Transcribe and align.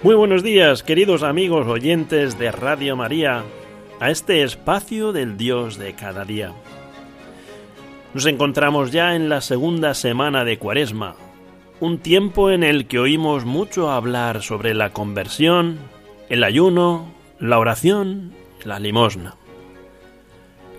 Muy 0.00 0.14
buenos 0.14 0.44
días, 0.44 0.84
queridos 0.84 1.24
amigos 1.24 1.66
oyentes 1.66 2.38
de 2.38 2.52
Radio 2.52 2.94
María, 2.94 3.42
a 3.98 4.12
este 4.12 4.44
espacio 4.44 5.10
del 5.10 5.36
Dios 5.36 5.76
de 5.76 5.94
cada 5.94 6.24
día. 6.24 6.52
Nos 8.14 8.24
encontramos 8.26 8.92
ya 8.92 9.16
en 9.16 9.28
la 9.28 9.40
segunda 9.40 9.94
semana 9.94 10.44
de 10.44 10.56
Cuaresma, 10.56 11.16
un 11.80 11.98
tiempo 11.98 12.52
en 12.52 12.62
el 12.62 12.86
que 12.86 13.00
oímos 13.00 13.44
mucho 13.44 13.90
hablar 13.90 14.42
sobre 14.42 14.72
la 14.72 14.92
conversión, 14.92 15.78
el 16.28 16.44
ayuno, 16.44 17.12
la 17.40 17.58
oración, 17.58 18.34
la 18.62 18.78
limosna. 18.78 19.34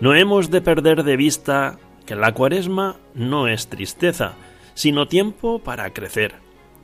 No 0.00 0.14
hemos 0.14 0.50
de 0.50 0.62
perder 0.62 1.02
de 1.02 1.18
vista 1.18 1.78
que 2.06 2.16
la 2.16 2.32
Cuaresma 2.32 2.96
no 3.12 3.48
es 3.48 3.68
tristeza, 3.68 4.32
sino 4.72 5.08
tiempo 5.08 5.58
para 5.58 5.92
crecer, 5.92 6.36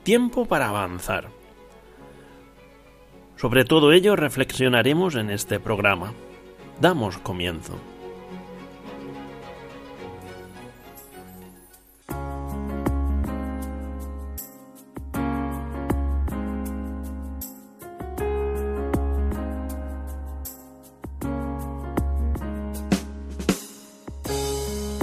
tiempo 0.03 0.45
para 0.45 0.69
avanzar. 0.69 1.31
Sobre 3.37 3.65
todo 3.67 3.93
ello 3.93 4.17
reflexionaremos 4.17 5.15
en 5.15 5.31
este 5.31 5.61
programa. 5.61 6.15
Damos 6.81 7.19
comienzo. 7.19 7.75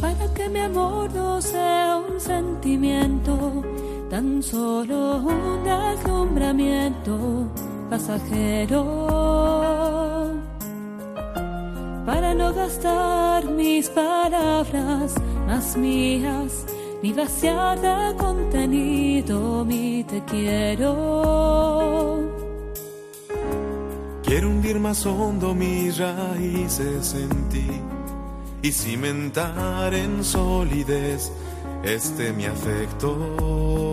Para 0.01 0.33
que 0.33 0.49
mi 0.49 0.59
amor 0.59 1.13
no 1.13 1.39
sea 1.39 1.97
un 1.97 2.19
sentimiento, 2.19 3.63
tan 4.09 4.41
solo 4.41 5.17
un 5.17 5.63
deslumbramiento 5.63 7.51
pasajero 7.89 8.83
para 12.05 12.33
no 12.33 12.53
gastar 12.53 13.45
mis 13.45 13.89
palabras 13.89 15.15
más 15.47 15.77
mías 15.77 16.65
ni 17.01 17.11
vaciar 17.13 17.79
de 17.81 18.15
contenido 18.17 19.65
mi 19.65 20.03
te 20.05 20.23
quiero. 20.23 20.91
Quiero 24.23 24.49
hundir 24.49 24.79
más 24.79 25.05
hondo 25.05 25.53
mis 25.53 25.97
raíces 25.97 27.13
en 27.13 27.49
ti 27.49 27.81
y 28.61 28.71
cimentar 28.71 29.93
en 29.93 30.23
solidez 30.23 31.31
este 31.83 32.31
mi 32.31 32.45
afecto 32.45 33.92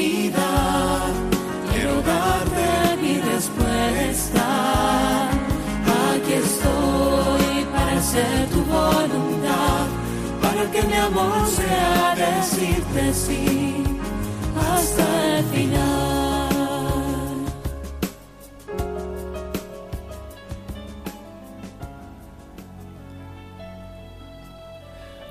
que 10.69 10.81
mi 10.83 10.93
amor 10.93 11.47
sea 11.47 12.15
decirte 12.15 13.13
sí 13.13 13.83
hasta 14.59 15.37
el 15.37 15.45
final. 15.45 16.49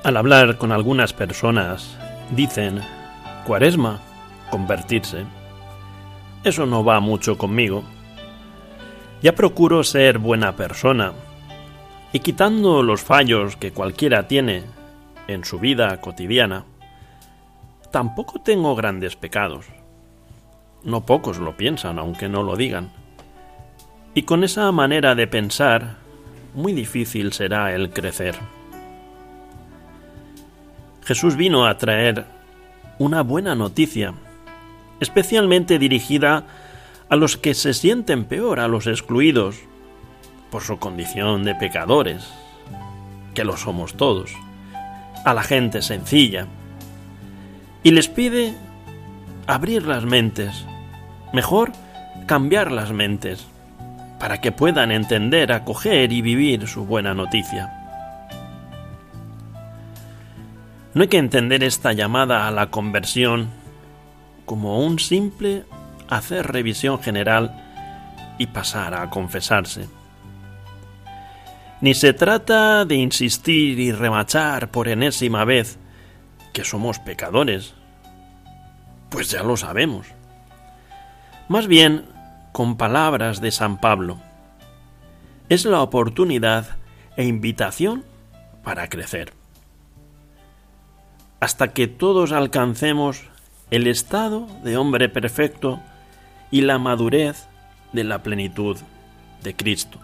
Al 0.02 0.16
hablar 0.16 0.56
con 0.56 0.72
algunas 0.72 1.12
personas, 1.12 1.96
dicen, 2.30 2.80
cuaresma, 3.46 4.00
convertirse. 4.50 5.24
Eso 6.42 6.66
no 6.66 6.82
va 6.84 7.00
mucho 7.00 7.36
conmigo. 7.36 7.84
Ya 9.22 9.34
procuro 9.34 9.84
ser 9.84 10.18
buena 10.18 10.56
persona, 10.56 11.12
y 12.12 12.20
quitando 12.20 12.82
los 12.82 13.02
fallos 13.02 13.56
que 13.56 13.72
cualquiera 13.72 14.26
tiene, 14.26 14.64
en 15.32 15.44
su 15.44 15.58
vida 15.58 16.00
cotidiana, 16.00 16.64
tampoco 17.90 18.40
tengo 18.40 18.74
grandes 18.74 19.16
pecados. 19.16 19.66
No 20.82 21.06
pocos 21.06 21.38
lo 21.38 21.56
piensan, 21.56 21.98
aunque 21.98 22.28
no 22.28 22.42
lo 22.42 22.56
digan. 22.56 22.90
Y 24.14 24.22
con 24.22 24.44
esa 24.44 24.70
manera 24.72 25.14
de 25.14 25.26
pensar, 25.26 25.96
muy 26.54 26.72
difícil 26.72 27.32
será 27.32 27.72
el 27.74 27.90
crecer. 27.90 28.34
Jesús 31.04 31.36
vino 31.36 31.66
a 31.66 31.76
traer 31.78 32.26
una 32.98 33.22
buena 33.22 33.54
noticia, 33.54 34.14
especialmente 35.00 35.78
dirigida 35.78 36.44
a 37.08 37.16
los 37.16 37.36
que 37.36 37.54
se 37.54 37.74
sienten 37.74 38.24
peor, 38.24 38.60
a 38.60 38.68
los 38.68 38.86
excluidos, 38.86 39.56
por 40.50 40.62
su 40.62 40.78
condición 40.78 41.44
de 41.44 41.54
pecadores, 41.54 42.28
que 43.34 43.44
lo 43.44 43.56
somos 43.56 43.94
todos 43.94 44.34
a 45.24 45.34
la 45.34 45.42
gente 45.42 45.82
sencilla 45.82 46.46
y 47.82 47.90
les 47.90 48.08
pide 48.08 48.54
abrir 49.46 49.86
las 49.86 50.04
mentes, 50.04 50.64
mejor 51.32 51.72
cambiar 52.26 52.70
las 52.70 52.92
mentes, 52.92 53.46
para 54.18 54.40
que 54.40 54.52
puedan 54.52 54.92
entender, 54.92 55.50
acoger 55.52 56.12
y 56.12 56.20
vivir 56.20 56.68
su 56.68 56.84
buena 56.84 57.14
noticia. 57.14 57.76
No 60.92 61.02
hay 61.02 61.08
que 61.08 61.18
entender 61.18 61.64
esta 61.64 61.92
llamada 61.92 62.46
a 62.46 62.50
la 62.50 62.70
conversión 62.70 63.48
como 64.44 64.84
un 64.84 64.98
simple 64.98 65.64
hacer 66.08 66.52
revisión 66.52 67.00
general 67.00 67.64
y 68.38 68.48
pasar 68.48 68.94
a 68.94 69.08
confesarse. 69.08 69.88
Ni 71.80 71.94
se 71.94 72.12
trata 72.12 72.84
de 72.84 72.96
insistir 72.96 73.80
y 73.80 73.90
remachar 73.92 74.70
por 74.70 74.88
enésima 74.88 75.44
vez 75.46 75.78
que 76.52 76.62
somos 76.62 76.98
pecadores, 76.98 77.74
pues 79.08 79.30
ya 79.30 79.42
lo 79.42 79.56
sabemos. 79.56 80.06
Más 81.48 81.66
bien, 81.66 82.04
con 82.52 82.76
palabras 82.76 83.40
de 83.40 83.50
San 83.50 83.80
Pablo, 83.80 84.18
es 85.48 85.64
la 85.64 85.80
oportunidad 85.80 86.76
e 87.16 87.24
invitación 87.24 88.04
para 88.62 88.88
crecer. 88.88 89.32
Hasta 91.40 91.72
que 91.72 91.88
todos 91.88 92.32
alcancemos 92.32 93.22
el 93.70 93.86
estado 93.86 94.46
de 94.62 94.76
hombre 94.76 95.08
perfecto 95.08 95.80
y 96.50 96.60
la 96.60 96.78
madurez 96.78 97.46
de 97.94 98.04
la 98.04 98.22
plenitud 98.22 98.76
de 99.42 99.56
Cristo. 99.56 99.98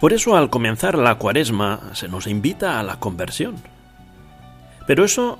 Por 0.00 0.12
eso 0.12 0.36
al 0.36 0.48
comenzar 0.48 0.96
la 0.96 1.16
cuaresma 1.16 1.90
se 1.92 2.08
nos 2.08 2.26
invita 2.26 2.78
a 2.78 2.82
la 2.82 3.00
conversión. 3.00 3.56
Pero 4.86 5.04
eso 5.04 5.38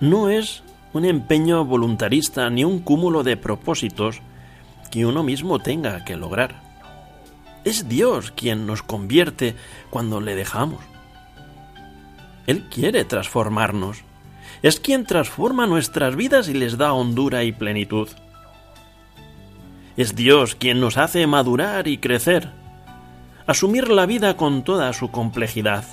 no 0.00 0.28
es 0.28 0.62
un 0.92 1.04
empeño 1.04 1.64
voluntarista 1.64 2.50
ni 2.50 2.64
un 2.64 2.80
cúmulo 2.80 3.22
de 3.22 3.36
propósitos 3.36 4.20
que 4.90 5.06
uno 5.06 5.22
mismo 5.22 5.60
tenga 5.60 6.04
que 6.04 6.16
lograr. 6.16 6.60
Es 7.64 7.88
Dios 7.88 8.32
quien 8.32 8.66
nos 8.66 8.82
convierte 8.82 9.54
cuando 9.88 10.20
le 10.20 10.34
dejamos. 10.34 10.80
Él 12.46 12.68
quiere 12.68 13.04
transformarnos. 13.04 14.02
Es 14.62 14.80
quien 14.80 15.04
transforma 15.04 15.66
nuestras 15.66 16.16
vidas 16.16 16.48
y 16.48 16.54
les 16.54 16.76
da 16.76 16.92
hondura 16.92 17.44
y 17.44 17.52
plenitud. 17.52 18.08
Es 19.96 20.16
Dios 20.16 20.54
quien 20.54 20.80
nos 20.80 20.96
hace 20.96 21.26
madurar 21.26 21.86
y 21.86 21.98
crecer, 21.98 22.50
asumir 23.50 23.88
la 23.88 24.06
vida 24.06 24.36
con 24.36 24.62
toda 24.62 24.92
su 24.92 25.10
complejidad. 25.10 25.84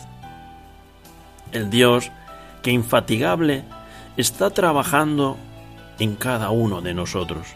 El 1.51 1.71
Dios 1.71 2.11
que 2.61 2.69
infatigable 2.69 3.63
está 4.15 4.51
trabajando 4.51 5.37
en 5.97 6.15
cada 6.15 6.51
uno 6.51 6.83
de 6.83 6.93
nosotros. 6.93 7.47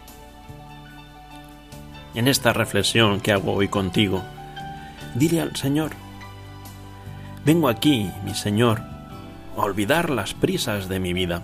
En 2.16 2.26
esta 2.26 2.52
reflexión 2.52 3.20
que 3.20 3.30
hago 3.30 3.52
hoy 3.52 3.68
contigo, 3.68 4.24
dile 5.14 5.40
al 5.40 5.54
Señor, 5.54 5.92
vengo 7.44 7.68
aquí, 7.68 8.10
mi 8.24 8.34
Señor, 8.34 8.82
a 9.56 9.60
olvidar 9.60 10.10
las 10.10 10.34
prisas 10.34 10.88
de 10.88 10.98
mi 10.98 11.12
vida. 11.12 11.42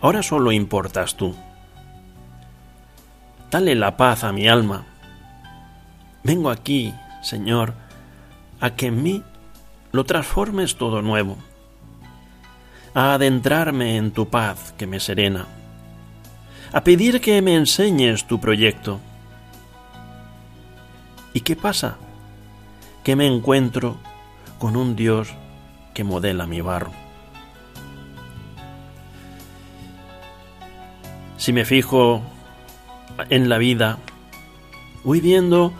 Ahora 0.00 0.22
solo 0.22 0.50
importas 0.50 1.14
tú. 1.14 1.34
Dale 3.50 3.74
la 3.74 3.98
paz 3.98 4.24
a 4.24 4.32
mi 4.32 4.48
alma. 4.48 4.86
Vengo 6.28 6.50
aquí, 6.50 6.92
Señor, 7.22 7.72
a 8.60 8.76
que 8.76 8.88
en 8.88 9.02
mí 9.02 9.22
lo 9.92 10.04
transformes 10.04 10.76
todo 10.76 11.00
nuevo, 11.00 11.38
a 12.92 13.14
adentrarme 13.14 13.96
en 13.96 14.10
tu 14.10 14.28
paz 14.28 14.74
que 14.76 14.86
me 14.86 15.00
serena, 15.00 15.46
a 16.70 16.84
pedir 16.84 17.22
que 17.22 17.40
me 17.40 17.54
enseñes 17.54 18.26
tu 18.26 18.38
proyecto. 18.40 19.00
¿Y 21.32 21.40
qué 21.40 21.56
pasa? 21.56 21.96
Que 23.04 23.16
me 23.16 23.26
encuentro 23.26 23.96
con 24.58 24.76
un 24.76 24.96
Dios 24.96 25.30
que 25.94 26.04
modela 26.04 26.46
mi 26.46 26.60
barro. 26.60 26.92
Si 31.38 31.54
me 31.54 31.64
fijo 31.64 32.20
en 33.30 33.48
la 33.48 33.56
vida, 33.56 33.96
voy 35.04 35.22
viendo 35.22 35.72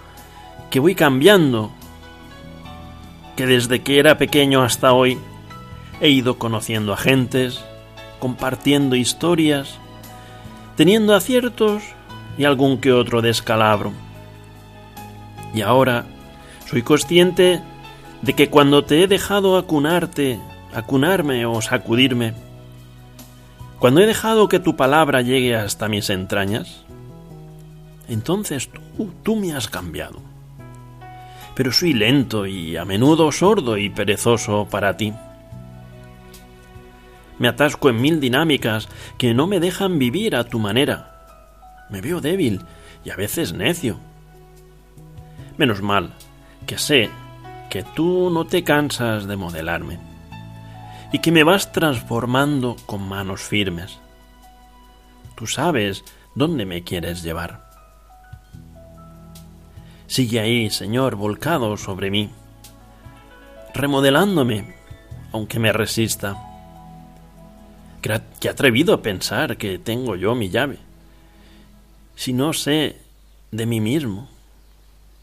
que 0.70 0.80
voy 0.80 0.94
cambiando, 0.94 1.70
que 3.36 3.46
desde 3.46 3.82
que 3.82 3.98
era 3.98 4.18
pequeño 4.18 4.62
hasta 4.62 4.92
hoy 4.92 5.18
he 6.00 6.10
ido 6.10 6.38
conociendo 6.38 6.92
a 6.92 6.96
gentes, 6.96 7.64
compartiendo 8.20 8.96
historias, 8.96 9.78
teniendo 10.76 11.14
aciertos 11.14 11.82
y 12.36 12.44
algún 12.44 12.78
que 12.78 12.92
otro 12.92 13.22
descalabro. 13.22 13.92
Y 15.54 15.62
ahora 15.62 16.04
soy 16.66 16.82
consciente 16.82 17.62
de 18.22 18.32
que 18.34 18.50
cuando 18.50 18.84
te 18.84 19.02
he 19.02 19.08
dejado 19.08 19.56
acunarte, 19.56 20.38
acunarme 20.74 21.46
o 21.46 21.62
sacudirme, 21.62 22.34
cuando 23.78 24.00
he 24.00 24.06
dejado 24.06 24.48
que 24.48 24.58
tu 24.58 24.76
palabra 24.76 25.22
llegue 25.22 25.54
hasta 25.56 25.88
mis 25.88 26.10
entrañas, 26.10 26.84
entonces 28.08 28.68
tú, 28.96 29.12
tú 29.22 29.36
me 29.36 29.52
has 29.52 29.68
cambiado. 29.68 30.20
Pero 31.58 31.72
soy 31.72 31.92
lento 31.92 32.46
y 32.46 32.76
a 32.76 32.84
menudo 32.84 33.32
sordo 33.32 33.78
y 33.78 33.90
perezoso 33.90 34.68
para 34.70 34.96
ti. 34.96 35.12
Me 37.40 37.48
atasco 37.48 37.90
en 37.90 38.00
mil 38.00 38.20
dinámicas 38.20 38.88
que 39.18 39.34
no 39.34 39.48
me 39.48 39.58
dejan 39.58 39.98
vivir 39.98 40.36
a 40.36 40.44
tu 40.44 40.60
manera. 40.60 41.26
Me 41.90 42.00
veo 42.00 42.20
débil 42.20 42.62
y 43.04 43.10
a 43.10 43.16
veces 43.16 43.54
necio. 43.54 43.98
Menos 45.56 45.82
mal 45.82 46.14
que 46.64 46.78
sé 46.78 47.10
que 47.70 47.82
tú 47.82 48.30
no 48.30 48.46
te 48.46 48.62
cansas 48.62 49.26
de 49.26 49.36
modelarme 49.36 49.98
y 51.12 51.18
que 51.18 51.32
me 51.32 51.42
vas 51.42 51.72
transformando 51.72 52.76
con 52.86 53.02
manos 53.08 53.42
firmes. 53.42 53.98
Tú 55.34 55.48
sabes 55.48 56.04
dónde 56.36 56.66
me 56.66 56.84
quieres 56.84 57.24
llevar. 57.24 57.67
Sigue 60.08 60.40
ahí, 60.40 60.70
Señor, 60.70 61.16
volcado 61.16 61.76
sobre 61.76 62.10
mí, 62.10 62.30
remodelándome, 63.74 64.74
aunque 65.32 65.58
me 65.58 65.70
resista. 65.70 66.42
Qué 68.00 68.48
atrevido 68.48 68.94
a 68.94 69.02
pensar 69.02 69.58
que 69.58 69.78
tengo 69.78 70.16
yo 70.16 70.34
mi 70.34 70.48
llave. 70.48 70.78
Si 72.16 72.32
no 72.32 72.54
sé 72.54 72.96
de 73.52 73.66
mí 73.66 73.80
mismo, 73.80 74.28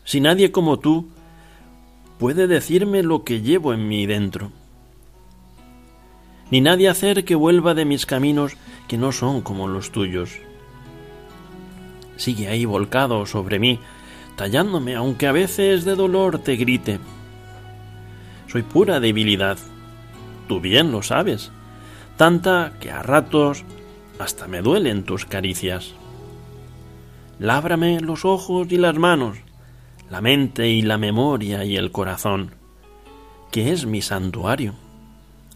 si 0.04 0.22
nadie 0.22 0.52
como 0.52 0.78
tú 0.78 1.10
puede 2.20 2.46
decirme 2.46 3.02
lo 3.02 3.24
que 3.24 3.42
llevo 3.42 3.74
en 3.74 3.88
mí 3.88 4.06
dentro, 4.06 4.52
ni 6.52 6.62
nadie 6.62 6.90
hacer 6.90 7.26
que 7.26 7.34
vuelva 7.34 7.74
de 7.74 7.86
mis 7.86 8.06
caminos 8.06 8.56
que 8.88 9.00
no 9.00 9.12
son 9.12 9.42
como 9.42 9.68
los 9.68 9.92
tuyos. 9.92 10.30
Sigue 12.18 12.50
ahí 12.50 12.66
volcado 12.66 13.26
sobre 13.26 13.58
mí, 13.58 13.80
tallándome, 14.36 14.96
aunque 14.96 15.28
a 15.28 15.32
veces 15.32 15.86
de 15.86 15.96
dolor 15.96 16.40
te 16.40 16.56
grite. 16.56 17.00
Soy 18.48 18.64
pura 18.64 19.00
debilidad, 19.00 19.58
tú 20.48 20.60
bien 20.60 20.92
lo 20.92 21.02
sabes, 21.02 21.52
tanta 22.18 22.74
que 22.80 22.92
a 22.92 23.02
ratos 23.02 23.64
hasta 24.20 24.48
me 24.48 24.62
duelen 24.62 25.04
tus 25.04 25.26
caricias. 25.26 25.94
Lábrame 27.40 28.00
los 28.00 28.24
ojos 28.24 28.68
y 28.72 28.78
las 28.78 28.96
manos, 28.96 29.38
la 30.10 30.22
mente 30.22 30.70
y 30.70 30.82
la 30.82 30.98
memoria 30.98 31.66
y 31.66 31.76
el 31.76 31.92
corazón, 31.92 32.52
que 33.52 33.72
es 33.72 33.86
mi 33.86 34.02
santuario, 34.02 34.74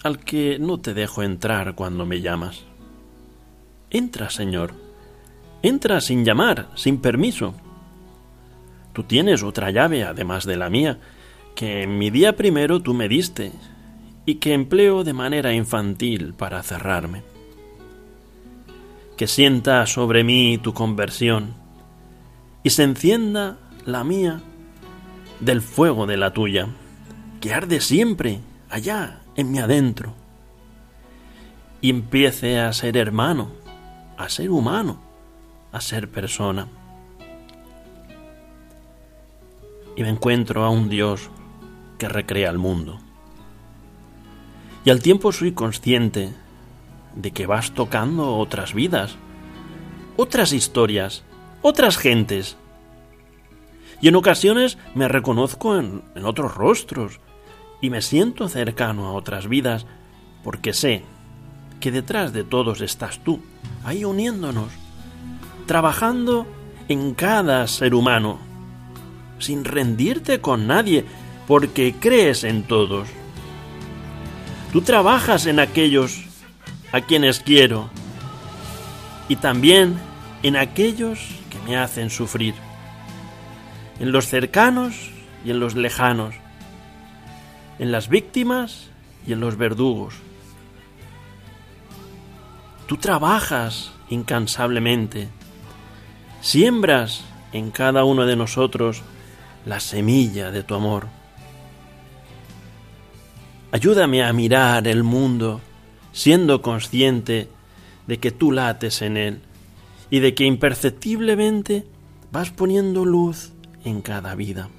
al 0.03 0.19
que 0.19 0.59
no 0.59 0.79
te 0.79 0.93
dejo 0.93 1.23
entrar 1.23 1.75
cuando 1.75 2.05
me 2.05 2.21
llamas. 2.21 2.63
Entra, 3.89 4.29
Señor, 4.29 4.73
entra 5.63 6.01
sin 6.01 6.25
llamar, 6.25 6.67
sin 6.75 6.99
permiso 6.99 7.53
Tú 8.99 9.03
tienes 9.03 9.43
otra 9.43 9.71
llave, 9.71 10.03
además 10.03 10.43
de 10.43 10.57
la 10.57 10.69
mía, 10.69 10.99
que 11.55 11.83
en 11.83 11.97
mi 11.97 12.09
día 12.09 12.35
primero 12.35 12.81
tú 12.81 12.93
me 12.93 13.07
diste 13.07 13.53
y 14.25 14.35
que 14.35 14.53
empleo 14.53 15.05
de 15.05 15.13
manera 15.13 15.53
infantil 15.53 16.33
para 16.33 16.61
cerrarme. 16.63 17.23
Que 19.15 19.25
sienta 19.25 19.85
sobre 19.85 20.25
mí 20.25 20.57
tu 20.57 20.73
conversión 20.73 21.53
y 22.61 22.71
se 22.71 22.83
encienda 22.83 23.57
la 23.85 24.03
mía 24.03 24.41
del 25.39 25.61
fuego 25.61 26.05
de 26.05 26.17
la 26.17 26.33
tuya, 26.33 26.67
que 27.39 27.53
arde 27.53 27.79
siempre 27.79 28.41
allá 28.69 29.21
en 29.37 29.49
mi 29.49 29.59
adentro, 29.59 30.13
y 31.79 31.89
empiece 31.89 32.59
a 32.59 32.73
ser 32.73 32.97
hermano, 32.97 33.49
a 34.17 34.27
ser 34.27 34.49
humano, 34.49 34.99
a 35.71 35.79
ser 35.79 36.11
persona. 36.11 36.67
Y 39.99 40.03
me 40.03 40.07
encuentro 40.07 40.63
a 40.63 40.69
un 40.69 40.87
Dios 40.87 41.29
que 41.97 42.07
recrea 42.07 42.49
el 42.49 42.57
mundo. 42.57 43.01
Y 44.85 44.91
al 44.91 45.01
tiempo 45.01 45.33
soy 45.33 45.51
consciente 45.51 46.33
de 47.17 47.31
que 47.31 47.45
vas 47.45 47.73
tocando 47.73 48.37
otras 48.37 48.73
vidas, 48.73 49.17
otras 50.15 50.53
historias, 50.53 51.25
otras 51.61 51.97
gentes. 51.97 52.55
Y 53.99 54.07
en 54.07 54.15
ocasiones 54.15 54.77
me 54.95 55.09
reconozco 55.09 55.77
en, 55.77 56.01
en 56.15 56.23
otros 56.23 56.55
rostros 56.55 57.19
y 57.81 57.89
me 57.89 58.01
siento 58.01 58.47
cercano 58.47 59.07
a 59.07 59.11
otras 59.11 59.49
vidas 59.49 59.85
porque 60.45 60.71
sé 60.71 61.03
que 61.81 61.91
detrás 61.91 62.31
de 62.31 62.45
todos 62.45 62.79
estás 62.79 63.21
tú, 63.21 63.41
ahí 63.83 64.05
uniéndonos, 64.05 64.71
trabajando 65.65 66.47
en 66.87 67.13
cada 67.15 67.67
ser 67.67 67.93
humano 67.93 68.47
sin 69.39 69.65
rendirte 69.65 70.41
con 70.41 70.67
nadie, 70.67 71.05
porque 71.47 71.95
crees 71.99 72.43
en 72.43 72.63
todos. 72.63 73.07
Tú 74.71 74.81
trabajas 74.81 75.47
en 75.47 75.59
aquellos 75.59 76.21
a 76.91 77.01
quienes 77.01 77.39
quiero 77.39 77.89
y 79.27 79.35
también 79.35 79.97
en 80.43 80.55
aquellos 80.55 81.19
que 81.49 81.59
me 81.67 81.77
hacen 81.77 82.09
sufrir, 82.09 82.53
en 83.99 84.11
los 84.11 84.27
cercanos 84.27 84.95
y 85.43 85.51
en 85.51 85.59
los 85.59 85.75
lejanos, 85.75 86.35
en 87.79 87.91
las 87.91 88.09
víctimas 88.09 88.89
y 89.25 89.33
en 89.33 89.39
los 89.39 89.57
verdugos. 89.57 90.15
Tú 92.87 92.97
trabajas 92.97 93.91
incansablemente, 94.09 95.29
siembras 96.41 97.23
en 97.53 97.71
cada 97.71 98.03
uno 98.03 98.25
de 98.25 98.35
nosotros 98.35 99.03
la 99.69 99.79
semilla 99.79 100.49
de 100.49 100.63
tu 100.63 100.73
amor. 100.73 101.05
Ayúdame 103.71 104.23
a 104.23 104.33
mirar 104.33 104.87
el 104.87 105.03
mundo 105.03 105.61
siendo 106.11 106.63
consciente 106.63 107.49
de 108.07 108.17
que 108.17 108.31
tú 108.31 108.51
lates 108.51 109.03
en 109.03 109.15
él 109.15 109.41
y 110.09 110.21
de 110.21 110.33
que 110.33 110.45
imperceptiblemente 110.45 111.85
vas 112.31 112.49
poniendo 112.49 113.05
luz 113.05 113.51
en 113.85 114.01
cada 114.01 114.33
vida. 114.33 114.69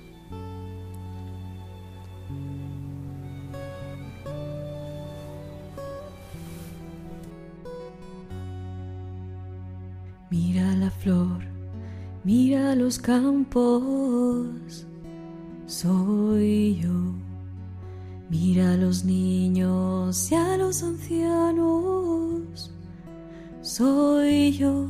Campos, 12.98 14.86
soy 15.66 16.80
yo. 16.80 17.14
Mira 18.28 18.72
a 18.72 18.76
los 18.76 19.04
niños 19.04 20.30
y 20.30 20.34
a 20.34 20.56
los 20.56 20.82
ancianos, 20.82 22.72
soy 23.60 24.52
yo. 24.52 24.86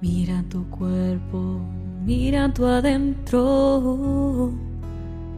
Mira 0.00 0.44
tu 0.48 0.68
cuerpo, 0.70 1.60
mira 2.04 2.52
tu 2.52 2.64
adentro, 2.66 4.52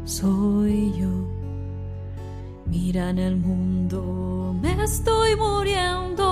soy 0.05 0.93
yo. 0.99 1.09
Mira 2.67 3.11
en 3.11 3.19
el 3.19 3.37
mundo, 3.37 4.55
me 4.61 4.83
estoy 4.83 5.37
muriendo, 5.37 6.25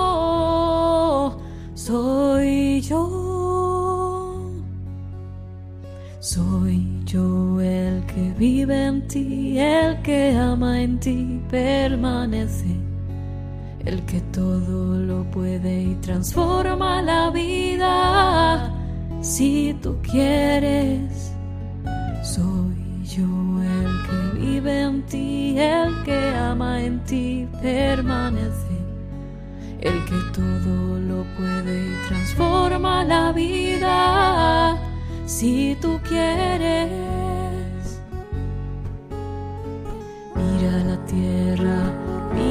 soy 1.75 2.81
yo. 2.83 3.26
Soy 6.21 7.03
yo 7.05 7.61
el 7.61 8.05
que 8.07 8.35
vive 8.39 8.87
en 8.87 9.07
ti, 9.07 9.59
el 9.59 10.03
que 10.03 10.37
ama 10.37 10.83
en 10.83 10.99
ti, 10.99 11.41
permanece 11.51 12.87
el 13.87 14.05
que 14.05 14.21
todo 14.33 14.99
lo 14.99 15.23
puede 15.31 15.83
y 15.83 15.95
transforma 15.97 17.01
la 17.03 17.31
vida. 17.31 18.73
Si 19.21 19.75
tú 19.81 19.97
quieres, 20.03 21.33
soy 22.23 23.05
yo 23.05 23.63
el 23.63 23.93
que 24.07 24.41
vive 24.41 24.83
en 24.83 25.07
ti, 25.07 25.55
el 25.59 26.03
que 26.03 26.35
ama 26.37 26.83
en 26.83 26.99
ti, 27.05 27.49
permanece. 27.63 28.77
El 29.81 30.05
que 30.05 30.19
todo 30.33 30.99
lo 30.99 31.25
puede 31.37 31.87
y 31.87 32.09
transforma 32.09 33.05
la 33.05 33.31
vida. 33.31 34.86
Si 35.27 35.77
tú 35.81 36.01
quieres, 36.09 36.91
mira 40.35 40.85
la 40.85 40.97
tierra 41.05 42.07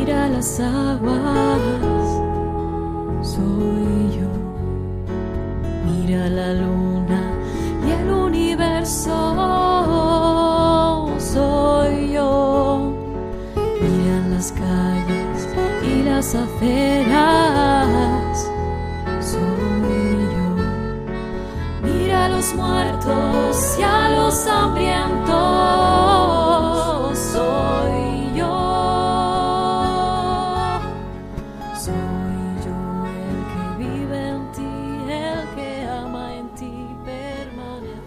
mira 0.05 0.27
las 0.29 0.59
aguas, 0.59 1.61
soy 3.21 4.11
yo. 4.17 4.29
Mira 5.85 6.29
la 6.29 6.53
luna 6.53 7.31
y 7.85 7.91
el 7.91 8.11
universo, 8.11 9.17
soy 11.17 12.11
yo. 12.13 12.93
Mira 13.81 14.27
las 14.29 14.51
calles 14.51 15.49
y 15.83 16.03
las 16.03 16.35
aceras, 16.35 17.84
muertos 22.55 23.77
y 23.79 23.83
a 23.83 24.09
los 24.09 24.47
hambrientos, 24.47 25.29
soy 27.17 28.37
yo. 28.37 28.55
Soy 31.77 31.93
yo 32.65 32.75
el 33.15 33.43
que 33.51 33.83
vive 33.83 34.27
en 34.29 34.51
ti, 34.51 34.73
el 35.11 35.43
que 35.55 35.85
ama 35.85 36.35
en 36.35 36.47
ti, 36.55 36.73
permanece. 37.05 38.03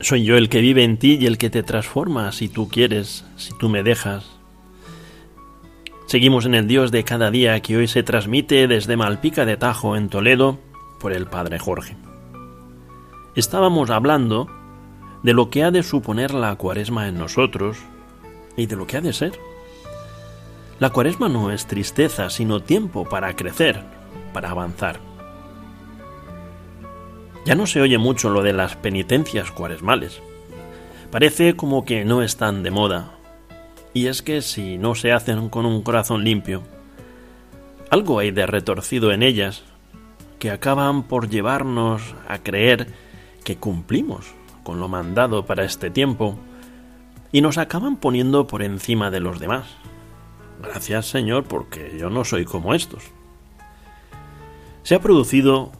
Soy 0.00 0.24
yo 0.24 0.36
el 0.36 0.48
que 0.48 0.60
vive 0.60 0.84
en 0.84 0.98
ti 0.98 1.18
y 1.20 1.26
el 1.26 1.38
que 1.38 1.50
te 1.50 1.62
transforma 1.62 2.32
si 2.32 2.48
tú 2.48 2.68
quieres, 2.68 3.24
si 3.36 3.56
tú 3.58 3.68
me 3.68 3.82
dejas. 3.82 4.36
Seguimos 6.06 6.46
en 6.46 6.54
el 6.54 6.68
Dios 6.68 6.92
de 6.92 7.02
cada 7.02 7.30
día 7.32 7.60
que 7.60 7.76
hoy 7.76 7.88
se 7.88 8.04
transmite 8.04 8.68
desde 8.68 8.96
Malpica 8.96 9.44
de 9.44 9.56
Tajo 9.56 9.96
en 9.96 10.08
Toledo 10.08 10.58
por 11.00 11.12
el 11.12 11.26
Padre 11.26 11.58
Jorge. 11.58 11.96
Estábamos 13.36 13.90
hablando 13.90 14.48
de 15.22 15.34
lo 15.34 15.50
que 15.50 15.62
ha 15.62 15.70
de 15.70 15.82
suponer 15.82 16.32
la 16.32 16.56
cuaresma 16.56 17.06
en 17.06 17.18
nosotros 17.18 17.76
y 18.56 18.64
de 18.64 18.76
lo 18.76 18.86
que 18.86 18.96
ha 18.96 19.02
de 19.02 19.12
ser. 19.12 19.38
La 20.80 20.88
cuaresma 20.88 21.28
no 21.28 21.50
es 21.50 21.66
tristeza, 21.66 22.30
sino 22.30 22.60
tiempo 22.60 23.04
para 23.06 23.36
crecer, 23.36 23.82
para 24.32 24.50
avanzar. 24.50 25.00
Ya 27.44 27.54
no 27.54 27.66
se 27.66 27.82
oye 27.82 27.98
mucho 27.98 28.30
lo 28.30 28.42
de 28.42 28.54
las 28.54 28.74
penitencias 28.74 29.50
cuaresmales. 29.50 30.22
Parece 31.10 31.56
como 31.56 31.84
que 31.84 32.06
no 32.06 32.22
están 32.22 32.62
de 32.62 32.70
moda. 32.70 33.18
Y 33.92 34.06
es 34.06 34.22
que 34.22 34.40
si 34.40 34.78
no 34.78 34.94
se 34.94 35.12
hacen 35.12 35.50
con 35.50 35.66
un 35.66 35.82
corazón 35.82 36.24
limpio, 36.24 36.62
algo 37.90 38.18
hay 38.18 38.30
de 38.30 38.46
retorcido 38.46 39.12
en 39.12 39.22
ellas 39.22 39.62
que 40.38 40.50
acaban 40.50 41.02
por 41.02 41.28
llevarnos 41.28 42.14
a 42.28 42.38
creer 42.38 42.88
que 43.46 43.56
cumplimos 43.58 44.26
con 44.64 44.80
lo 44.80 44.88
mandado 44.88 45.46
para 45.46 45.64
este 45.64 45.88
tiempo 45.88 46.36
y 47.30 47.42
nos 47.42 47.58
acaban 47.58 47.96
poniendo 47.96 48.48
por 48.48 48.60
encima 48.60 49.12
de 49.12 49.20
los 49.20 49.38
demás. 49.38 49.68
Gracias 50.60 51.06
Señor 51.06 51.44
porque 51.44 51.96
yo 51.96 52.10
no 52.10 52.24
soy 52.24 52.44
como 52.44 52.74
estos. 52.74 53.04
Se 54.82 54.96
ha 54.96 55.00
producido 55.00 55.70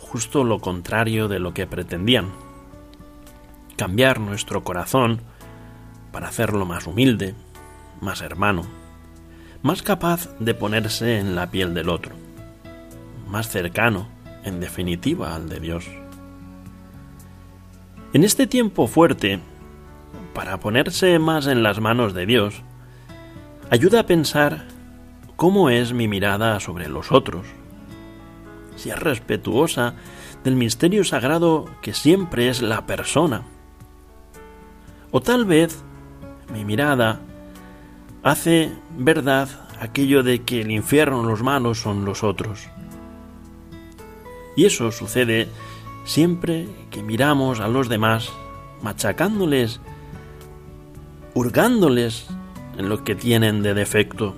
justo 0.00 0.44
lo 0.44 0.58
contrario 0.58 1.26
de 1.26 1.38
lo 1.38 1.54
que 1.54 1.66
pretendían. 1.66 2.28
Cambiar 3.78 4.20
nuestro 4.20 4.62
corazón 4.62 5.22
para 6.12 6.28
hacerlo 6.28 6.66
más 6.66 6.86
humilde, 6.86 7.34
más 8.02 8.20
hermano, 8.20 8.64
más 9.62 9.82
capaz 9.82 10.28
de 10.40 10.52
ponerse 10.52 11.18
en 11.18 11.34
la 11.34 11.50
piel 11.50 11.72
del 11.72 11.88
otro, 11.88 12.14
más 13.30 13.48
cercano, 13.48 14.08
en 14.44 14.60
definitiva, 14.60 15.34
al 15.34 15.48
de 15.48 15.60
Dios. 15.60 16.03
En 18.14 18.22
este 18.22 18.46
tiempo 18.46 18.86
fuerte, 18.86 19.40
para 20.34 20.60
ponerse 20.60 21.18
más 21.18 21.48
en 21.48 21.64
las 21.64 21.80
manos 21.80 22.14
de 22.14 22.26
Dios, 22.26 22.62
ayuda 23.70 23.98
a 23.98 24.06
pensar 24.06 24.68
cómo 25.34 25.68
es 25.68 25.92
mi 25.92 26.06
mirada 26.06 26.60
sobre 26.60 26.88
los 26.88 27.10
otros, 27.10 27.44
si 28.76 28.90
es 28.90 28.98
respetuosa 29.00 29.96
del 30.44 30.54
misterio 30.54 31.02
sagrado 31.02 31.64
que 31.82 31.92
siempre 31.92 32.48
es 32.48 32.62
la 32.62 32.86
persona. 32.86 33.42
O 35.10 35.20
tal 35.20 35.44
vez 35.44 35.82
mi 36.52 36.64
mirada 36.64 37.18
hace 38.22 38.70
verdad 38.96 39.48
aquello 39.80 40.22
de 40.22 40.44
que 40.44 40.60
el 40.60 40.70
infierno, 40.70 41.24
los 41.24 41.42
malos 41.42 41.80
son 41.80 42.04
los 42.04 42.22
otros. 42.22 42.68
Y 44.54 44.66
eso 44.66 44.92
sucede 44.92 45.48
siempre 46.04 46.68
que 46.90 47.02
miramos 47.02 47.60
a 47.60 47.68
los 47.68 47.88
demás 47.88 48.30
machacándoles, 48.82 49.80
hurgándoles 51.34 52.26
en 52.76 52.88
lo 52.88 53.02
que 53.04 53.14
tienen 53.14 53.62
de 53.62 53.74
defecto, 53.74 54.34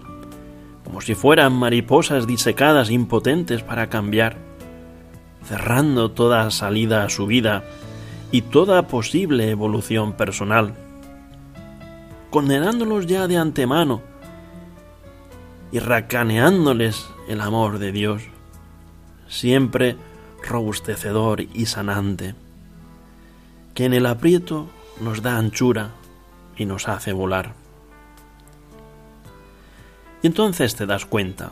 como 0.85 1.00
si 1.00 1.14
fueran 1.14 1.52
mariposas 1.52 2.26
disecadas 2.26 2.90
impotentes 2.90 3.62
para 3.62 3.88
cambiar, 3.88 4.37
cerrando 5.44 6.12
toda 6.12 6.50
salida 6.50 7.04
a 7.04 7.11
su 7.11 7.26
vida 7.26 7.64
y 8.30 8.42
toda 8.42 8.87
posible 8.87 9.50
evolución 9.50 10.12
personal, 10.12 10.75
condenándolos 12.30 13.06
ya 13.06 13.26
de 13.26 13.37
antemano 13.37 14.02
y 15.73 15.80
racaneándoles 15.80 17.06
el 17.28 17.40
amor 17.40 17.78
de 17.78 17.92
Dios, 17.92 18.23
siempre 19.26 19.96
robustecedor 20.43 21.43
y 21.43 21.66
sanante, 21.66 22.35
que 23.75 23.85
en 23.85 23.95
el 23.95 24.07
aprieto 24.07 24.69
nos 25.00 25.23
da 25.23 25.38
anchura 25.38 25.93
y 26.57 26.64
nos 26.64 26.88
hace 26.88 27.12
volar. 27.12 27.55
Y 30.23 30.26
entonces 30.26 30.75
te 30.75 30.87
das 30.87 31.05
cuenta 31.05 31.50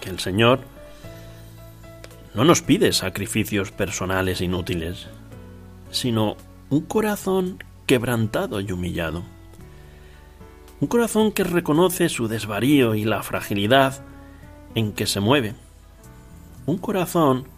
que 0.00 0.10
el 0.10 0.20
Señor 0.20 0.60
no 2.34 2.44
nos 2.44 2.62
pide 2.62 2.92
sacrificios 2.92 3.72
personales 3.72 4.40
inútiles, 4.40 5.08
sino 5.90 6.36
un 6.68 6.82
corazón 6.82 7.62
quebrantado 7.86 8.60
y 8.60 8.70
humillado. 8.70 9.22
Un 10.80 10.88
corazón 10.88 11.32
que 11.32 11.44
reconoce 11.44 12.08
su 12.08 12.28
desvarío 12.28 12.94
y 12.94 13.04
la 13.04 13.22
fragilidad 13.22 14.04
en 14.74 14.92
que 14.92 15.06
se 15.06 15.20
mueve. 15.20 15.54
Un 16.66 16.76
corazón 16.76 17.48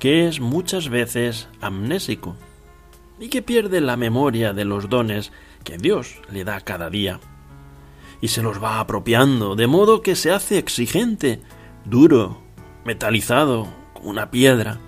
que 0.00 0.26
es 0.26 0.40
muchas 0.40 0.88
veces 0.88 1.48
amnésico 1.60 2.34
y 3.20 3.28
que 3.28 3.42
pierde 3.42 3.80
la 3.80 3.96
memoria 3.96 4.52
de 4.52 4.64
los 4.64 4.88
dones 4.88 5.30
que 5.62 5.76
Dios 5.76 6.16
le 6.32 6.42
da 6.42 6.60
cada 6.62 6.90
día 6.90 7.20
y 8.20 8.28
se 8.28 8.42
los 8.42 8.62
va 8.62 8.80
apropiando, 8.80 9.54
de 9.56 9.66
modo 9.66 10.02
que 10.02 10.16
se 10.16 10.32
hace 10.32 10.58
exigente, 10.58 11.40
duro, 11.84 12.38
metalizado, 12.84 13.68
como 13.94 14.10
una 14.10 14.30
piedra. 14.30 14.78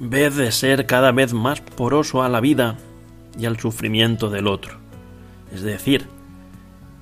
en 0.00 0.10
vez 0.10 0.36
de 0.36 0.52
ser 0.52 0.86
cada 0.86 1.10
vez 1.10 1.32
más 1.32 1.60
poroso 1.60 2.22
a 2.22 2.28
la 2.28 2.40
vida 2.40 2.76
y 3.38 3.46
al 3.46 3.58
sufrimiento 3.58 4.30
del 4.30 4.46
otro, 4.46 4.78
es 5.52 5.62
decir, 5.62 6.06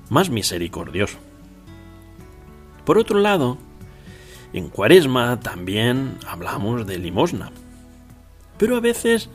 más 0.09 0.29
misericordioso. 0.29 1.17
Por 2.85 2.97
otro 2.97 3.19
lado, 3.19 3.57
en 4.57 4.69
Cuaresma 4.69 5.39
también 5.39 6.17
hablamos 6.27 6.85
de 6.85 6.97
limosna, 6.97 7.51
pero 8.57 8.77
a 8.77 8.79
veces 8.79 9.29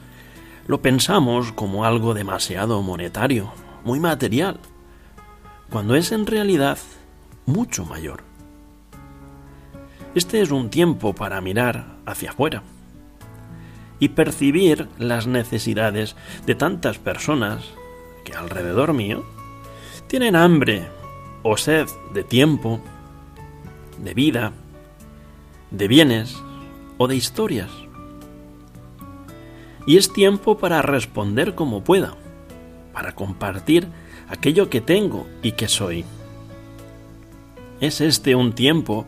lo 0.67 0.83
pensamos 0.83 1.53
como 1.53 1.85
algo 1.85 2.15
demasiado 2.15 2.83
monetario, 2.83 3.53
muy 3.85 4.01
material, 4.01 4.59
cuando 5.71 5.95
es 5.95 6.13
en 6.13 6.27
realidad 6.27 6.79
mucho 7.47 7.85
mayor. 7.85 8.23
Este 10.15 10.43
es 10.43 10.51
un 10.51 10.69
tiempo 10.69 11.15
para 11.15 11.41
mirar 11.41 11.97
hacia 12.05 12.31
afuera 12.31 12.63
y 13.99 14.11
percibir 14.11 14.89
las 14.99 15.27
necesidades 15.27 16.17
de 16.45 16.55
tantas 16.55 16.99
personas 16.99 17.65
que 18.25 18.35
alrededor 18.35 18.93
mío 18.93 19.25
tienen 20.09 20.37
hambre 20.37 20.89
o 21.43 21.57
sed 21.57 21.87
de 22.13 22.23
tiempo, 22.23 22.81
de 23.99 24.15
vida, 24.15 24.53
de 25.73 25.89
bienes 25.89 26.37
o 26.99 27.09
de 27.09 27.17
historias. 27.17 27.71
Y 29.87 29.97
es 29.97 30.13
tiempo 30.13 30.59
para 30.59 30.83
responder 30.83 31.55
como 31.55 31.83
pueda, 31.83 32.15
para 32.93 33.15
compartir 33.15 33.89
aquello 34.29 34.71
que 34.71 34.81
tengo 34.81 35.27
y 35.43 35.53
que 35.53 35.69
soy. 35.69 36.05
Es 37.81 38.01
este 38.01 38.35
un 38.37 38.53
tiempo 38.53 39.07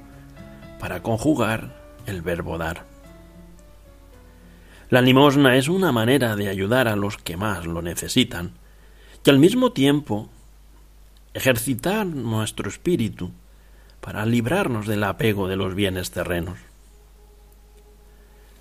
para 0.81 1.03
conjugar 1.03 1.81
el 2.07 2.23
verbo 2.23 2.59
dar. 2.59 2.85
La 4.91 5.01
limosna 5.01 5.57
es 5.57 5.69
una 5.69 5.93
manera 5.93 6.37
de 6.37 6.49
ayudar 6.49 6.89
a 6.89 6.97
los 6.97 7.17
que 7.17 7.37
más 7.37 7.67
lo 7.67 7.83
necesitan 7.83 8.53
y 9.25 9.31
al 9.31 9.39
mismo 9.39 9.73
tiempo 9.73 10.29
ejercitar 11.33 12.07
nuestro 12.07 12.69
espíritu 12.69 13.31
para 14.05 14.27
librarnos 14.27 14.87
del 14.87 15.03
apego 15.03 15.49
de 15.49 15.57
los 15.57 15.75
bienes 15.75 16.11
terrenos. 16.11 16.59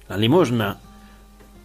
La 0.07 0.15
limosna 0.15 0.77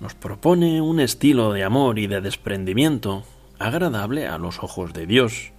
nos 0.00 0.14
propone 0.14 0.82
un 0.82 0.98
estilo 0.98 1.52
de 1.52 1.62
amor 1.62 2.00
y 2.00 2.08
de 2.08 2.20
desprendimiento 2.20 3.22
agradable 3.60 4.26
a 4.26 4.36
los 4.36 4.64
ojos 4.64 4.92
de 4.94 5.06
Dios. 5.06 5.52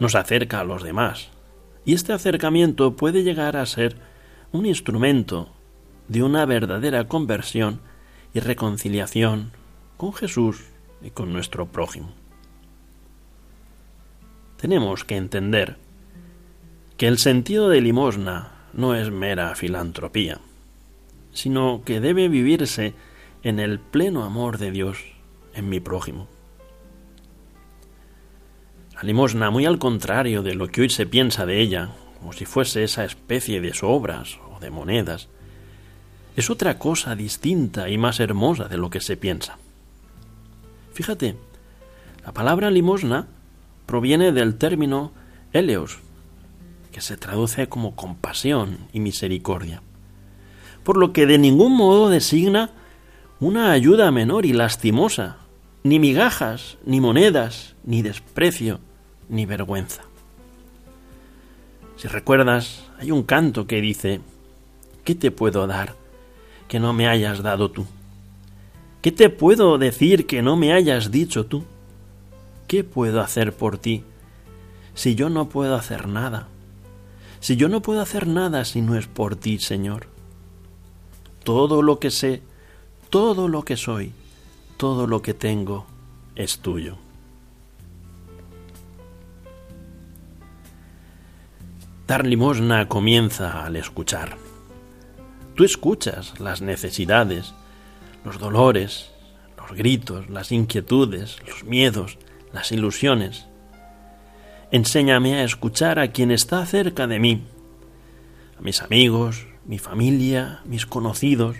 Nos 0.00 0.16
acerca 0.16 0.58
a 0.58 0.64
los 0.64 0.82
demás, 0.82 1.28
y 1.84 1.94
este 1.94 2.12
acercamiento 2.12 2.96
puede 2.96 3.22
llegar 3.22 3.56
a 3.56 3.64
ser 3.66 3.96
un 4.50 4.66
instrumento 4.66 5.50
de 6.08 6.24
una 6.24 6.44
verdadera 6.46 7.06
conversión 7.06 7.80
y 8.34 8.40
reconciliación 8.40 9.52
con 9.98 10.14
Jesús 10.14 10.64
y 11.00 11.10
con 11.10 11.32
nuestro 11.32 11.66
prójimo. 11.66 12.12
Tenemos 14.56 15.04
que 15.04 15.16
entender 15.16 15.83
que 16.96 17.08
el 17.08 17.18
sentido 17.18 17.68
de 17.68 17.80
limosna 17.80 18.52
no 18.72 18.94
es 18.94 19.10
mera 19.10 19.54
filantropía, 19.54 20.40
sino 21.32 21.82
que 21.84 22.00
debe 22.00 22.28
vivirse 22.28 22.94
en 23.42 23.58
el 23.58 23.78
pleno 23.80 24.24
amor 24.24 24.58
de 24.58 24.70
Dios 24.70 24.98
en 25.54 25.68
mi 25.68 25.80
prójimo. 25.80 26.28
La 28.94 29.02
limosna, 29.02 29.50
muy 29.50 29.66
al 29.66 29.78
contrario 29.78 30.42
de 30.42 30.54
lo 30.54 30.68
que 30.68 30.82
hoy 30.82 30.90
se 30.90 31.06
piensa 31.06 31.46
de 31.46 31.60
ella, 31.60 31.90
como 32.18 32.32
si 32.32 32.44
fuese 32.44 32.84
esa 32.84 33.04
especie 33.04 33.60
de 33.60 33.74
sobras 33.74 34.38
o 34.54 34.60
de 34.60 34.70
monedas, 34.70 35.28
es 36.36 36.48
otra 36.48 36.78
cosa 36.78 37.14
distinta 37.16 37.88
y 37.88 37.98
más 37.98 38.20
hermosa 38.20 38.66
de 38.68 38.76
lo 38.76 38.90
que 38.90 39.00
se 39.00 39.16
piensa. 39.16 39.58
Fíjate, 40.92 41.36
la 42.24 42.32
palabra 42.32 42.70
limosna 42.70 43.26
proviene 43.86 44.32
del 44.32 44.56
término 44.56 45.12
eleos, 45.52 45.98
que 46.94 47.00
se 47.00 47.16
traduce 47.16 47.68
como 47.68 47.96
compasión 47.96 48.78
y 48.92 49.00
misericordia, 49.00 49.82
por 50.84 50.96
lo 50.96 51.12
que 51.12 51.26
de 51.26 51.38
ningún 51.38 51.76
modo 51.76 52.08
designa 52.08 52.70
una 53.40 53.72
ayuda 53.72 54.12
menor 54.12 54.46
y 54.46 54.52
lastimosa, 54.52 55.38
ni 55.82 55.98
migajas, 55.98 56.78
ni 56.86 57.00
monedas, 57.00 57.74
ni 57.82 58.02
desprecio, 58.02 58.78
ni 59.28 59.44
vergüenza. 59.44 60.02
Si 61.96 62.06
recuerdas, 62.06 62.84
hay 63.00 63.10
un 63.10 63.24
canto 63.24 63.66
que 63.66 63.80
dice, 63.80 64.20
¿qué 65.02 65.16
te 65.16 65.32
puedo 65.32 65.66
dar 65.66 65.96
que 66.68 66.78
no 66.78 66.92
me 66.92 67.08
hayas 67.08 67.42
dado 67.42 67.72
tú? 67.72 67.86
¿Qué 69.02 69.10
te 69.10 69.30
puedo 69.30 69.78
decir 69.78 70.28
que 70.28 70.42
no 70.42 70.54
me 70.54 70.72
hayas 70.72 71.10
dicho 71.10 71.44
tú? 71.46 71.64
¿Qué 72.68 72.84
puedo 72.84 73.20
hacer 73.20 73.52
por 73.52 73.78
ti 73.78 74.04
si 74.94 75.16
yo 75.16 75.28
no 75.28 75.48
puedo 75.48 75.74
hacer 75.74 76.06
nada? 76.06 76.46
Si 77.44 77.56
yo 77.56 77.68
no 77.68 77.82
puedo 77.82 78.00
hacer 78.00 78.26
nada 78.26 78.64
si 78.64 78.80
no 78.80 78.96
es 78.96 79.06
por 79.06 79.36
ti, 79.36 79.58
Señor. 79.58 80.06
Todo 81.42 81.82
lo 81.82 81.98
que 81.98 82.10
sé, 82.10 82.40
todo 83.10 83.48
lo 83.48 83.66
que 83.66 83.76
soy, 83.76 84.14
todo 84.78 85.06
lo 85.06 85.20
que 85.20 85.34
tengo 85.34 85.84
es 86.36 86.60
tuyo. 86.60 86.96
Dar 92.06 92.24
limosna 92.26 92.88
comienza 92.88 93.62
al 93.62 93.76
escuchar. 93.76 94.38
Tú 95.54 95.64
escuchas 95.64 96.40
las 96.40 96.62
necesidades, 96.62 97.52
los 98.24 98.38
dolores, 98.38 99.10
los 99.58 99.76
gritos, 99.76 100.30
las 100.30 100.50
inquietudes, 100.50 101.36
los 101.46 101.62
miedos, 101.64 102.16
las 102.54 102.72
ilusiones. 102.72 103.44
Enséñame 104.74 105.36
a 105.36 105.44
escuchar 105.44 106.00
a 106.00 106.08
quien 106.08 106.32
está 106.32 106.66
cerca 106.66 107.06
de 107.06 107.20
mí, 107.20 107.44
a 108.58 108.60
mis 108.60 108.82
amigos, 108.82 109.46
mi 109.66 109.78
familia, 109.78 110.62
mis 110.64 110.84
conocidos. 110.84 111.54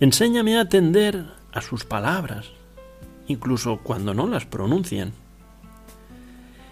Enséñame 0.00 0.58
a 0.58 0.60
atender 0.60 1.24
a 1.50 1.62
sus 1.62 1.86
palabras, 1.86 2.50
incluso 3.26 3.78
cuando 3.82 4.12
no 4.12 4.26
las 4.26 4.44
pronuncian. 4.44 5.14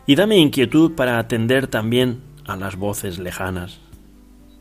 Y 0.05 0.17
dame 0.17 0.37
inquietud 0.37 0.93
para 0.93 1.19
atender 1.19 1.67
también 1.69 2.21
a 2.47 2.55
las 2.55 2.77
voces 2.77 3.19
lejanas, 3.19 3.79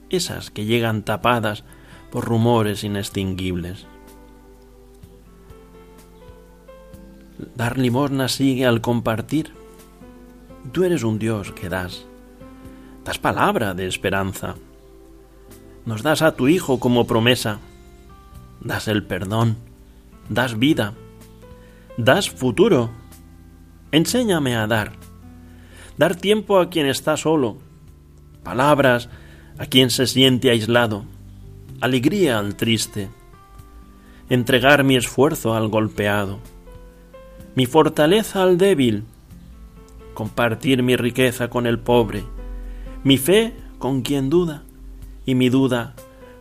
esas 0.10 0.52
que 0.52 0.64
llegan 0.64 1.04
tapadas 1.04 1.66
por 2.12 2.24
rumores 2.24 2.86
inextinguibles. 2.86 3.86
Dar 7.58 7.78
limosna 7.78 8.30
sigue 8.30 8.66
al 8.66 8.80
compartir 8.80 9.67
Tú 10.72 10.84
eres 10.84 11.04
un 11.04 11.18
Dios 11.18 11.52
que 11.52 11.70
das. 11.70 12.06
Das 13.06 13.18
palabra 13.18 13.74
de 13.74 13.88
esperanza. 13.88 14.56
Nos 15.86 16.04
das 16.04 16.22
a 16.22 16.34
tu 16.34 16.48
Hijo 16.48 16.80
como 16.80 17.08
promesa. 17.08 17.60
Das 18.60 18.88
el 18.88 19.04
perdón. 19.04 19.56
Das 20.30 20.60
vida. 20.60 20.94
Das 21.98 22.30
futuro. 22.30 22.90
Enséñame 23.92 24.56
a 24.58 24.68
dar. 24.68 24.92
Dar 25.98 26.16
tiempo 26.16 26.60
a 26.60 26.70
quien 26.70 26.86
está 26.86 27.16
solo. 27.16 27.58
Palabras 28.44 29.10
a 29.58 29.66
quien 29.68 29.90
se 29.90 30.06
siente 30.06 30.50
aislado. 30.50 31.06
Alegría 31.80 32.40
al 32.40 32.56
triste. 32.56 33.10
Entregar 34.30 34.84
mi 34.84 34.98
esfuerzo 34.98 35.56
al 35.56 35.70
golpeado. 35.70 36.40
Mi 37.56 37.66
fortaleza 37.66 38.44
al 38.44 38.58
débil 38.58 39.06
compartir 40.18 40.82
mi 40.82 40.96
riqueza 40.96 41.48
con 41.48 41.68
el 41.68 41.78
pobre, 41.78 42.24
mi 43.04 43.20
fe 43.20 43.54
con 43.78 44.02
quien 44.02 44.32
duda 44.32 44.64
y 45.28 45.36
mi 45.36 45.50
duda 45.50 45.94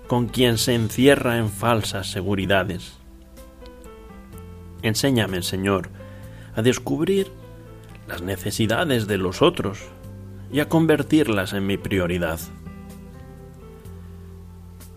con 0.06 0.28
quien 0.28 0.56
se 0.56 0.74
encierra 0.74 1.36
en 1.36 1.50
falsas 1.50 2.10
seguridades. 2.10 2.96
Enséñame, 4.80 5.42
Señor, 5.42 5.90
a 6.54 6.62
descubrir 6.62 7.30
las 8.08 8.22
necesidades 8.22 9.06
de 9.06 9.18
los 9.18 9.42
otros 9.42 9.80
y 10.50 10.60
a 10.60 10.70
convertirlas 10.70 11.52
en 11.52 11.66
mi 11.66 11.76
prioridad. 11.76 12.40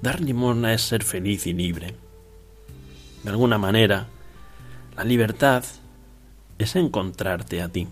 Dar 0.02 0.22
limosna 0.22 0.74
es 0.74 0.84
ser 0.84 1.04
feliz 1.04 1.48
y 1.48 1.52
libre. 1.52 1.96
De 3.26 3.30
alguna 3.30 3.58
manera, 3.58 4.08
la 4.96 5.04
libertad 5.04 5.66
es 6.58 6.78
encontrarte 6.78 7.62
a 7.62 7.68
ti 7.68 7.90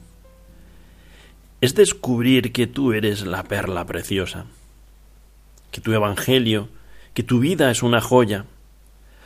es 1.62 1.76
descubrir 1.76 2.52
que 2.52 2.68
tú 2.68 2.94
eres 2.94 3.26
la 3.26 3.44
perla 3.44 3.86
preciosa, 3.86 4.46
que 5.72 5.82
tu 5.82 5.94
Evangelio, 5.94 6.70
que 7.14 7.24
tu 7.24 7.40
vida 7.40 7.72
es 7.72 7.84
una 7.84 8.02
joya, 8.02 8.46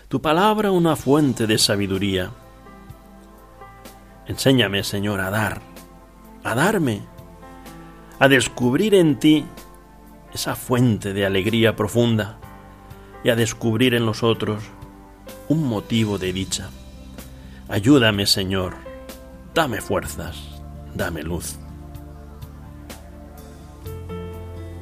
tu 0.08 0.22
palabra 0.22 0.72
una 0.72 0.96
fuente 0.96 1.48
de 1.48 1.58
sabiduría. 1.58 2.32
Enséñame, 4.28 4.84
Señor, 4.84 5.20
a 5.20 5.30
dar, 5.30 5.62
a 6.44 6.56
darme, 6.56 7.02
a 8.20 8.28
descubrir 8.28 8.96
en 8.96 9.20
ti 9.20 9.46
esa 10.34 10.56
fuente 10.56 11.14
de 11.14 11.26
alegría 11.26 11.76
profunda, 11.76 12.38
y 13.24 13.30
a 13.30 13.36
descubrir 13.36 13.94
en 13.94 14.06
los 14.06 14.24
otros 14.24 14.64
un 15.48 15.68
motivo 15.68 16.18
de 16.18 16.34
dicha. 16.34 16.70
Ayúdame, 17.68 18.26
Señor, 18.26 18.76
dame 19.54 19.82
fuerzas, 19.82 20.38
dame 20.96 21.24
luz. 21.24 21.58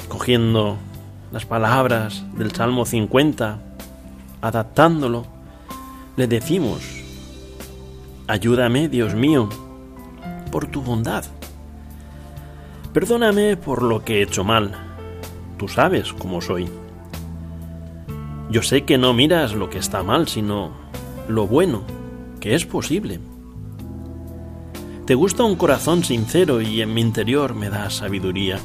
Cogiendo 0.10 0.78
las 1.32 1.45
palabras 1.45 2.26
del 2.36 2.52
Salmo 2.52 2.86
50, 2.86 3.60
adaptándolo, 4.41 5.26
le 6.17 6.28
decimos, 6.28 6.82
ayúdame, 8.28 8.89
Dios 8.89 9.15
mío, 9.15 9.48
por 10.52 10.65
tu 10.67 10.82
bondad. 10.82 11.24
Perdóname 12.91 13.56
por 13.56 13.84
lo 13.84 14.04
que 14.04 14.17
he 14.17 14.24
hecho 14.24 14.43
mal. 14.43 14.74
Tú 15.58 15.67
sabes 15.67 16.12
cómo 16.12 16.41
soy. 16.41 16.67
Yo 18.50 18.63
sé 18.63 18.84
que 18.84 18.98
no 18.98 19.13
miras 19.13 19.54
lo 19.54 19.69
que 19.69 19.78
está 19.78 20.02
mal, 20.02 20.28
sino 20.28 20.72
lo 21.28 21.45
bueno, 21.45 21.84
que 22.39 22.56
es 22.56 22.65
posible. 22.65 23.19
Te 25.06 25.13
gusta 25.13 25.43
un 25.43 25.56
corazón 25.56 26.04
sincero 26.04 26.62
y 26.62 26.82
en 26.82 26.93
mi 26.93 27.02
interior 27.02 27.54
me 27.54 27.69
da 27.69 27.89
sabiduría. 27.91 28.60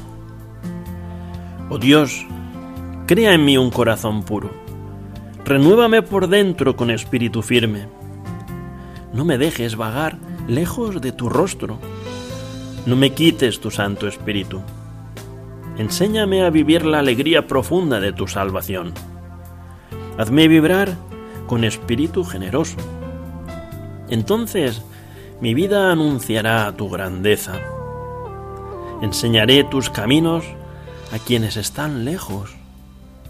Oh 1.67 1.79
Dios, 1.79 2.27
crea 3.07 3.33
en 3.33 3.43
mí 3.43 3.57
un 3.57 3.71
corazón 3.71 4.21
puro. 4.21 4.51
Renuévame 5.45 6.03
por 6.03 6.27
dentro 6.27 6.75
con 6.75 6.91
espíritu 6.91 7.41
firme. 7.41 7.87
No 9.13 9.25
me 9.25 9.39
dejes 9.39 9.75
vagar 9.75 10.17
lejos 10.47 11.01
de 11.01 11.11
tu 11.11 11.27
rostro. 11.27 11.79
No 12.85 12.95
me 12.95 13.13
quites 13.13 13.59
tu 13.59 13.71
Santo 13.71 14.07
Espíritu. 14.07 14.61
Enséñame 15.79 16.43
a 16.43 16.51
vivir 16.51 16.85
la 16.85 16.99
alegría 16.99 17.47
profunda 17.47 17.99
de 17.99 18.13
tu 18.13 18.27
salvación. 18.27 18.93
Hazme 20.19 20.47
vibrar 20.47 20.95
con 21.47 21.63
espíritu 21.63 22.23
generoso. 22.23 22.77
Entonces 24.07 24.83
mi 25.41 25.55
vida 25.55 25.91
anunciará 25.91 26.71
tu 26.77 26.89
grandeza. 26.89 27.59
Enseñaré 29.01 29.63
tus 29.63 29.89
caminos 29.89 30.45
a 31.11 31.19
quienes 31.19 31.57
están 31.57 32.05
lejos. 32.05 32.55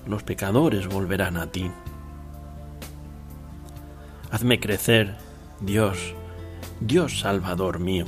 Los 0.08 0.24
pecadores 0.24 0.88
volverán 0.88 1.38
a 1.38 1.48
ti. 1.48 1.72
Hazme 4.32 4.60
crecer, 4.60 5.16
Dios, 5.60 6.14
Dios 6.80 7.20
Salvador 7.20 7.80
mío. 7.80 8.06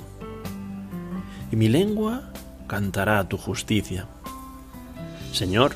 Y 1.52 1.56
mi 1.56 1.70
lengua 1.70 2.32
cantará 2.68 3.28
tu 3.28 3.38
justicia. 3.38 4.08
Señor, 5.32 5.74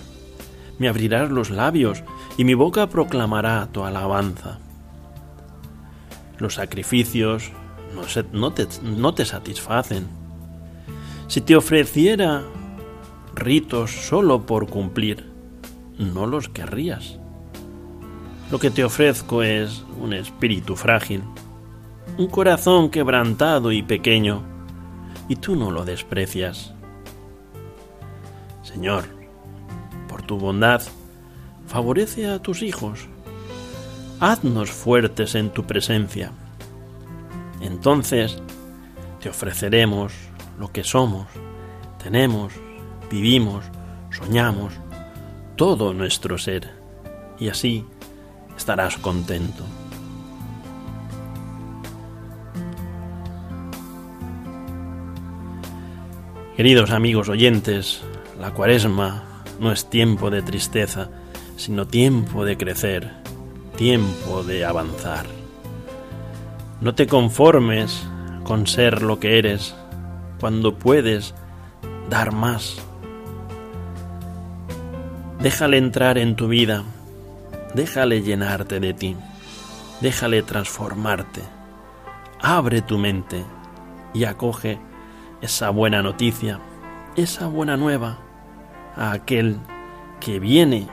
me 0.78 0.90
abrirás 0.90 1.30
los 1.30 1.50
labios 1.50 2.04
y 2.38 2.44
mi 2.44 2.54
boca 2.54 2.88
proclamará 2.88 3.68
tu 3.72 3.84
alabanza. 3.84 4.60
Los 6.38 6.56
sacrificios 6.56 7.52
no, 8.34 8.52
te, 8.54 8.68
no 8.82 9.14
te 9.14 9.26
satisfacen. 9.26 10.08
Si 11.28 11.42
te 11.42 11.56
ofreciera 11.56 12.44
ritos 13.36 13.92
solo 13.92 14.46
por 14.46 14.68
cumplir, 14.68 15.32
no 15.98 16.28
los 16.28 16.50
querrías. 16.50 17.20
Lo 18.52 18.60
que 18.60 18.70
te 18.70 18.84
ofrezco 18.84 19.44
es 19.44 19.84
un 20.00 20.14
espíritu 20.14 20.76
frágil, 20.76 21.24
un 22.18 22.28
corazón 22.28 22.90
quebrantado 22.90 23.72
y 23.72 23.82
pequeño, 23.84 24.44
y 25.30 25.38
tú 25.38 25.56
no 25.56 25.72
lo 25.72 25.86
desprecias. 25.86 26.74
Señor, 28.64 29.06
por 30.10 30.22
tu 30.22 30.38
bondad, 30.38 30.82
favorece 31.68 32.28
a 32.28 32.40
tus 32.40 32.62
hijos. 32.62 33.08
Haznos 34.20 34.70
fuertes 34.70 35.36
en 35.36 35.50
tu 35.50 35.64
presencia. 35.64 36.32
Entonces 37.62 38.42
te 39.22 39.30
ofreceremos 39.30 40.14
lo 40.60 40.72
que 40.72 40.84
somos, 40.84 41.28
tenemos, 42.04 42.54
vivimos, 43.12 43.66
soñamos, 44.10 44.74
todo 45.58 45.94
nuestro 45.94 46.38
ser, 46.38 46.72
y 47.38 47.50
así 47.50 47.86
estarás 48.56 48.98
contento. 48.98 49.66
Queridos 56.56 56.92
amigos 56.92 57.28
oyentes, 57.28 58.02
la 58.40 58.54
cuaresma 58.54 59.44
no 59.60 59.72
es 59.72 59.90
tiempo 59.90 60.30
de 60.30 60.42
tristeza, 60.42 61.10
sino 61.58 61.88
tiempo 61.88 62.46
de 62.46 62.58
crecer, 62.58 63.12
tiempo 63.76 64.44
de 64.44 64.64
avanzar. 64.64 65.26
No 66.80 66.96
te 66.96 67.08
conformes 67.08 68.08
con 68.44 68.68
ser 68.68 69.02
lo 69.02 69.20
que 69.20 69.38
eres 69.38 69.76
cuando 70.40 70.78
puedes 70.78 71.34
dar 72.10 72.32
más. 72.32 72.82
Déjale 75.42 75.80
entrar 75.80 76.20
en 76.20 76.36
tu 76.36 76.48
vida, 76.48 76.84
déjale 77.74 78.22
llenarte 78.22 78.80
de 78.80 78.94
ti, 78.94 79.18
déjale 80.00 80.44
transformarte. 80.44 81.42
Abre 82.40 82.84
tu 82.84 83.00
mente 83.00 83.44
y 84.14 84.26
acoge 84.26 84.78
esa 85.42 85.72
buena 85.72 86.04
noticia, 86.04 86.60
esa 87.16 87.48
buena 87.48 87.76
nueva 87.76 88.20
a 88.96 89.14
aquel 89.14 89.58
que 90.20 90.40
viene 90.40 90.88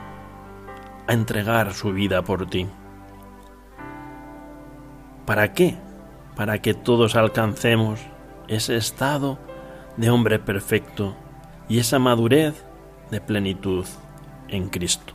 a 1.05 1.13
entregar 1.13 1.75
su 1.75 1.93
vida 1.93 2.23
por 2.23 2.47
ti. 2.47 2.65
¿Para 5.27 5.53
qué? 5.53 5.77
Para 6.35 6.59
que 6.59 6.73
todos 6.73 7.15
alcancemos 7.15 7.99
ese 8.47 8.77
estado 8.77 9.37
de 9.95 10.09
hombre 10.09 10.39
perfecto 10.39 11.15
y 11.67 11.77
esa 11.77 11.99
madurez 11.99 12.65
de 13.11 13.21
plenitud 13.21 13.85
en 14.51 14.69
Cristo. 14.69 15.13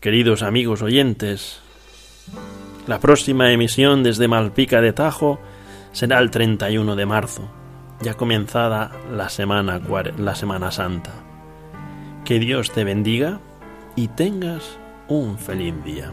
Queridos 0.00 0.42
amigos 0.42 0.82
oyentes, 0.82 1.60
la 2.86 3.00
próxima 3.00 3.52
emisión 3.52 4.02
desde 4.02 4.28
Malpica 4.28 4.80
de 4.80 4.92
Tajo 4.92 5.40
será 5.92 6.18
el 6.18 6.30
31 6.30 6.94
de 6.94 7.06
marzo, 7.06 7.50
ya 8.00 8.14
comenzada 8.14 8.92
la 9.10 9.28
semana, 9.28 9.80
la 10.18 10.34
semana 10.34 10.70
Santa. 10.70 11.12
Que 12.24 12.38
Dios 12.38 12.70
te 12.70 12.84
bendiga 12.84 13.40
y 13.96 14.08
tengas 14.08 14.78
un 15.08 15.38
feliz 15.38 15.74
día. 15.84 16.12